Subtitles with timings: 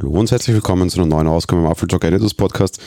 [0.00, 2.80] hallo und herzlich willkommen zu einer neuen Ausgabe im Apple Talk Editors Podcast.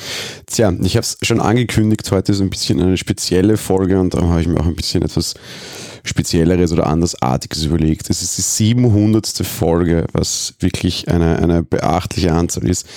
[0.47, 4.32] Tja, ich habe es schon angekündigt, heute ist ein bisschen eine spezielle Folge und darum
[4.32, 5.36] habe ich mir auch ein bisschen etwas
[6.05, 8.09] Spezielleres oder Andersartiges überlegt.
[8.09, 9.27] Es ist die 700.
[9.45, 12.88] Folge, was wirklich eine, eine beachtliche Anzahl ist.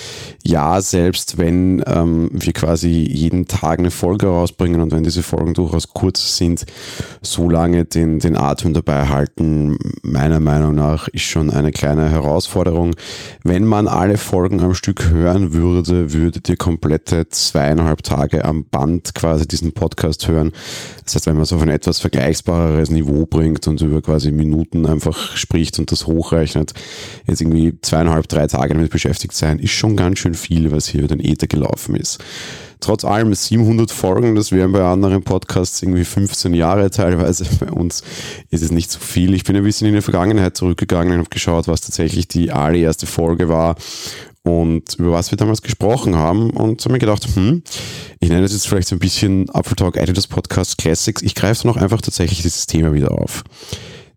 [0.43, 5.53] Ja, selbst wenn ähm, wir quasi jeden Tag eine Folge rausbringen und wenn diese Folgen
[5.53, 6.65] durchaus kurz sind,
[7.21, 12.93] so lange den, den Atem dabei halten, meiner Meinung nach, ist schon eine kleine Herausforderung.
[13.43, 19.15] Wenn man alle Folgen am Stück hören würde, würdet ihr komplette zweieinhalb Tage am Band
[19.15, 20.51] quasi diesen Podcast hören.
[21.05, 25.35] Das heißt, wenn man so ein etwas vergleichbareres Niveau bringt und über quasi Minuten einfach
[25.37, 26.73] spricht und das hochrechnet,
[27.25, 31.01] jetzt irgendwie zweieinhalb, drei Tage damit beschäftigt sein, ist schon ganz schön viel, was hier
[31.01, 32.19] über den Ether gelaufen ist.
[32.79, 37.45] Trotz allem 700 Folgen, das wären bei anderen Podcasts irgendwie 15 Jahre teilweise.
[37.59, 38.03] Bei uns
[38.51, 39.33] ist es nicht so viel.
[39.33, 43.07] Ich bin ein bisschen in die Vergangenheit zurückgegangen und habe geschaut, was tatsächlich die allererste
[43.07, 43.75] Folge war
[44.47, 47.63] und über was wir damals gesprochen haben und habe mir gedacht, hm,
[48.19, 51.21] ich nenne das jetzt vielleicht so ein bisschen Apple Talk Editors Podcast Classics.
[51.21, 53.43] Ich greife dann auch einfach tatsächlich dieses Thema wieder auf.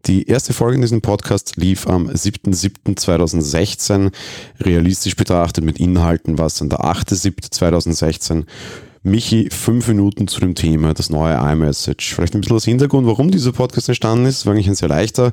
[0.07, 4.13] Die erste Folge in diesem Podcast lief am 7.7.2016,
[4.61, 8.45] realistisch betrachtet mit Inhalten was dann der 8.7.2016
[9.03, 12.15] Michi, fünf Minuten zu dem Thema, das neue iMessage.
[12.15, 14.45] Vielleicht ein bisschen das Hintergrund, warum dieser Podcast entstanden ist.
[14.45, 15.33] War eigentlich ein sehr leichter.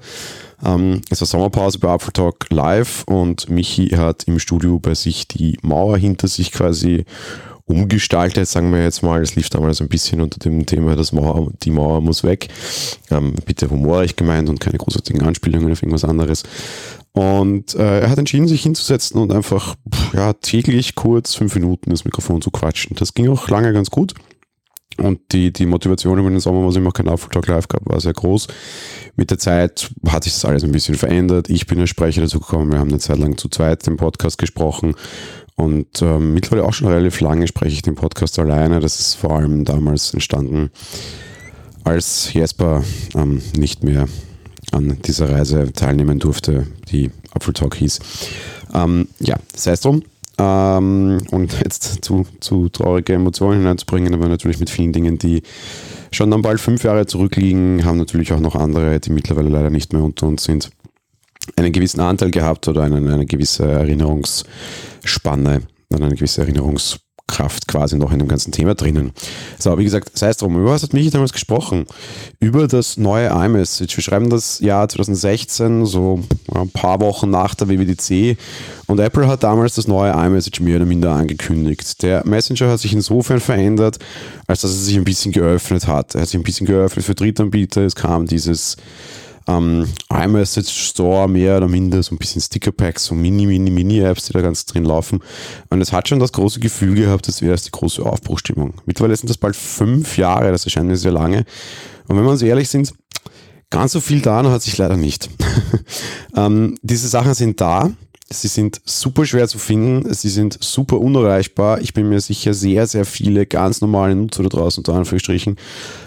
[0.64, 5.28] Ähm, es war Sommerpause bei Apple Talk Live und Michi hat im Studio bei sich
[5.28, 7.04] die Mauer hinter sich quasi
[7.66, 9.22] umgestaltet, sagen wir jetzt mal.
[9.22, 12.48] Es lief damals ein bisschen unter dem Thema, das Mauer, die Mauer muss weg.
[13.12, 16.44] Ähm, bitte humorig gemeint und keine großartigen Anspielungen auf irgendwas anderes.
[17.12, 19.76] Und äh, er hat entschieden, sich hinzusetzen und einfach
[20.14, 22.96] ja, täglich kurz fünf Minuten das Mikrofon zu quatschen.
[22.96, 24.14] Das ging auch lange ganz gut.
[24.98, 28.02] Und die, die Motivation über den Sommer, was ich noch keinen Apfeltag live gehabt, war
[28.02, 28.48] sehr groß.
[29.16, 31.50] Mit der Zeit hat sich das alles ein bisschen verändert.
[31.50, 32.72] Ich bin als Sprecher dazu gekommen.
[32.72, 34.96] Wir haben eine Zeit lang zu zweit den Podcast gesprochen.
[35.56, 38.80] Und ähm, mittlerweile auch schon relativ lange spreche ich den Podcast alleine.
[38.80, 40.72] Das ist vor allem damals entstanden,
[41.84, 42.84] als Jesper
[43.16, 44.08] ähm, nicht mehr
[44.72, 48.00] an dieser Reise teilnehmen durfte, die Apfel Talk hieß.
[48.74, 50.04] Ähm, ja, sei es drum.
[50.40, 55.42] Ähm, und jetzt zu, zu traurige Emotionen hineinzubringen, aber natürlich mit vielen Dingen, die
[56.12, 59.94] schon dann bald fünf Jahre zurückliegen, haben natürlich auch noch andere, die mittlerweile leider nicht
[59.94, 60.70] mehr unter uns sind,
[61.56, 65.62] einen gewissen Anteil gehabt oder eine, eine gewisse Erinnerungsspanne,
[65.92, 69.12] eine gewisse Erinnerungs Kraft quasi noch in dem ganzen Thema drinnen.
[69.60, 71.86] So, wie gesagt, sei es drum, über was hat Michi damals gesprochen?
[72.40, 73.96] Über das neue iMessage.
[73.98, 76.22] Wir schreiben das Jahr 2016, so
[76.54, 78.38] ein paar Wochen nach der WWDC
[78.88, 82.02] und Apple hat damals das neue iMessage mehr oder minder angekündigt.
[82.02, 84.00] Der Messenger hat sich insofern verändert,
[84.48, 86.16] als dass er sich ein bisschen geöffnet hat.
[86.16, 87.82] Er hat sich ein bisschen geöffnet für Drittanbieter.
[87.82, 88.78] Es kam dieses
[89.48, 94.34] ähm, iMessage Store mehr oder minder, so ein bisschen Sticker-Packs, so Mini, Mini, Mini-Apps, die
[94.34, 95.20] da ganz drin laufen.
[95.70, 98.74] Und es hat schon das große Gefühl gehabt, das wäre die große Aufbruchstimmung.
[98.86, 101.46] Mittlerweile sind das bald fünf Jahre, das erscheint mir sehr lange.
[102.08, 102.94] Und wenn wir uns ehrlich sind,
[103.70, 105.30] ganz so viel da hat sich leider nicht.
[106.36, 107.92] ähm, diese Sachen sind da,
[108.30, 111.80] Sie sind super schwer zu finden, sie sind super unerreichbar.
[111.80, 115.56] Ich bin mir sicher, sehr, sehr viele ganz normale Nutzer da draußen, unter Anführungsstrichen,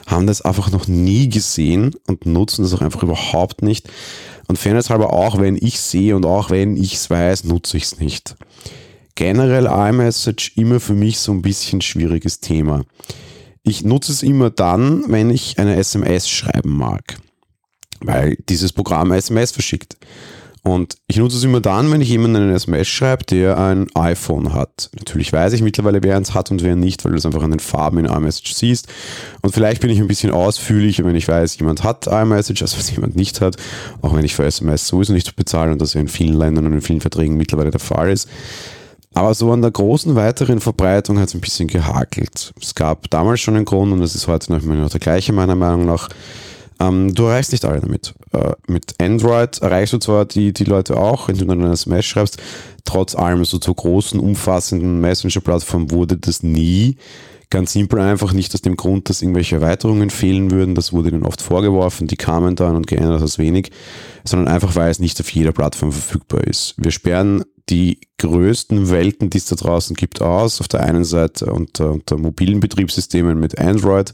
[0.06, 3.88] haben das einfach noch nie gesehen und nutzen das auch einfach überhaupt nicht.
[4.48, 7.84] Und fairness halber auch, wenn ich sehe und auch wenn ich es weiß, nutze ich
[7.84, 8.36] es nicht.
[9.14, 12.84] Generell iMessage immer für mich so ein bisschen schwieriges Thema.
[13.62, 17.16] Ich nutze es immer dann, wenn ich eine SMS schreiben mag,
[18.00, 19.96] weil dieses Programm SMS verschickt.
[20.62, 24.52] Und ich nutze es immer dann, wenn ich jemanden eine SMS schreibe, der ein iPhone
[24.52, 24.90] hat.
[24.96, 27.50] Natürlich weiß ich mittlerweile, wer eins hat und wer nicht, weil du es einfach an
[27.50, 28.86] den Farben in iMessage siehst.
[29.40, 32.90] Und vielleicht bin ich ein bisschen ausführlicher, wenn ich weiß, jemand hat iMessage, als was
[32.90, 33.56] jemand nicht hat.
[34.02, 36.82] Auch wenn ich für SMS sowieso nicht bezahle und das in vielen Ländern und in
[36.82, 38.28] vielen Verträgen mittlerweile der Fall ist.
[39.14, 42.52] Aber so an der großen weiteren Verbreitung hat es ein bisschen gehakelt.
[42.60, 45.84] Es gab damals schon einen Grund und es ist heute noch der gleiche meiner Meinung
[45.84, 46.08] nach
[46.80, 48.14] ähm, du erreichst nicht alle damit.
[48.32, 52.38] Äh, mit Android erreichst du zwar die, die Leute auch, wenn du eine Smash schreibst,
[52.84, 56.96] trotz allem so zur großen, umfassenden Messenger-Plattform wurde das nie.
[57.50, 60.76] Ganz simpel einfach nicht aus dem Grund, dass irgendwelche Erweiterungen fehlen würden.
[60.76, 63.72] Das wurde ihnen oft vorgeworfen, die kamen dann und geändert das wenig,
[64.24, 66.74] sondern einfach, weil es nicht auf jeder Plattform verfügbar ist.
[66.78, 70.60] Wir sperren die größten Welten, die es da draußen gibt, aus.
[70.60, 74.12] Auf der einen Seite unter, unter mobilen Betriebssystemen mit Android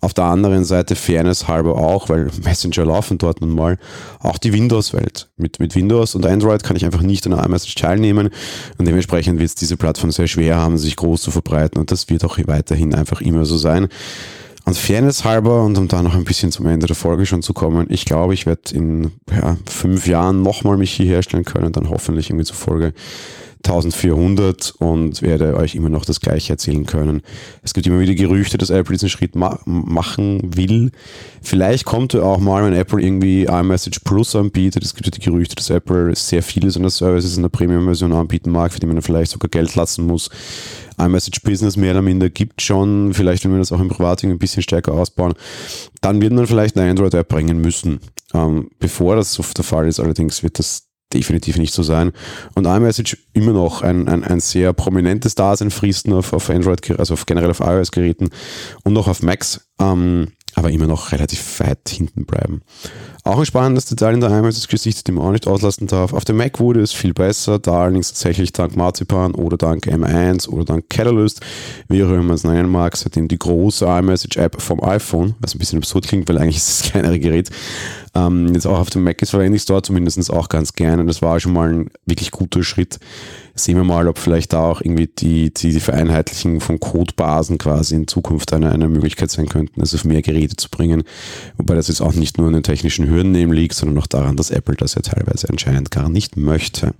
[0.00, 3.78] auf der anderen Seite Fairness halber auch, weil Messenger laufen dort nun mal,
[4.20, 5.28] auch die Windows-Welt.
[5.36, 8.30] Mit, mit Windows und Android kann ich einfach nicht an iMessage teilnehmen
[8.78, 12.08] und dementsprechend wird es diese Plattform sehr schwer haben, sich groß zu verbreiten und das
[12.08, 13.88] wird auch weiterhin einfach immer so sein.
[14.64, 17.54] Und Fairness halber und um da noch ein bisschen zum Ende der Folge schon zu
[17.54, 21.88] kommen, ich glaube, ich werde in ja, fünf Jahren nochmal mich hier herstellen können, dann
[21.88, 22.92] hoffentlich irgendwie zur Folge
[23.64, 27.22] 1400 und werde euch immer noch das gleiche erzählen können.
[27.62, 30.90] Es gibt immer wieder Gerüchte, dass Apple diesen Schritt ma machen will.
[31.42, 34.84] Vielleicht kommt er auch mal, wenn Apple irgendwie iMessage Plus anbietet.
[34.84, 38.50] Es gibt ja die Gerüchte, dass Apple sehr viele seiner Services in der Premium-Version anbieten
[38.50, 40.30] mag, für die man vielleicht sogar Geld lassen muss
[40.98, 44.38] iMessage Business mehr oder minder gibt schon, vielleicht wenn wir das auch im Privating ein
[44.38, 45.34] bisschen stärker ausbauen,
[46.00, 48.00] dann wird man vielleicht eine Android-App bringen müssen.
[48.34, 52.12] Ähm, bevor das so der Fall ist, allerdings wird das definitiv nicht so sein.
[52.54, 57.14] Und iMessage immer noch ein, ein, ein sehr prominentes Dasein fristen auf, auf Android, also
[57.14, 58.30] auf generell auf iOS-Geräten
[58.84, 59.68] und auch auf Macs.
[59.80, 62.62] Ähm, aber immer noch relativ weit hinten bleiben.
[63.24, 66.12] Auch ein spannendes Detail in der iMessage-Gesicht, den man auch nicht auslassen darf.
[66.12, 70.48] Auf dem Mac wurde es viel besser, da allerdings tatsächlich dank Marzipan oder dank M1
[70.48, 71.40] oder dank Catalyst,
[71.88, 75.58] wie auch immer man es nennen mag, seitdem die große iMessage-App vom iPhone, was ein
[75.58, 77.50] bisschen absurd klingt, weil eigentlich ist es das kleinere Gerät,
[78.14, 81.04] ähm, jetzt auch auf dem Mac ist, verwende ich es dort zumindest auch ganz gerne.
[81.04, 82.98] Das war schon mal ein wirklich guter Schritt.
[83.58, 87.96] Sehen wir mal, ob vielleicht da auch irgendwie die, die, die Vereinheitlichung von Codebasen quasi
[87.96, 91.02] in Zukunft eine, eine Möglichkeit sein könnten, das auf mehr Geräte zu bringen.
[91.56, 94.36] Wobei das jetzt auch nicht nur an den technischen Hürden eben liegt, sondern auch daran,
[94.36, 96.94] dass Apple das ja teilweise anscheinend gar nicht möchte.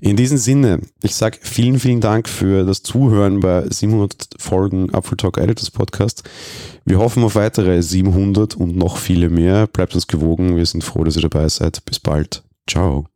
[0.00, 5.16] In diesem Sinne, ich sage vielen, vielen Dank für das Zuhören bei 700 Folgen Apple
[5.16, 6.22] Talk Editors Podcast.
[6.84, 9.66] Wir hoffen auf weitere 700 und noch viele mehr.
[9.66, 10.56] Bleibt uns gewogen.
[10.56, 11.84] Wir sind froh, dass ihr dabei seid.
[11.84, 12.42] Bis bald.
[12.68, 13.06] Ciao.